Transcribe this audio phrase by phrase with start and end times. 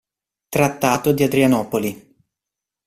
[0.49, 2.15] Trattato di Adrianopoli